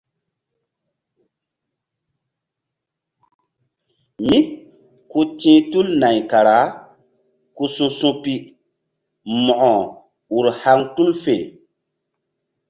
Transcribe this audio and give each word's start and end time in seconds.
Mí 4.27 4.37
ku 5.11 5.19
ti̧h 5.39 5.63
tul 5.69 5.87
nay 6.01 6.17
kara 6.31 6.57
ku 7.55 7.65
su̧su̧pi 7.75 8.33
mo̧ko 9.45 9.73
ur 10.37 10.45
haŋ 10.61 10.79
tul 10.95 11.11
fe. 11.23 11.35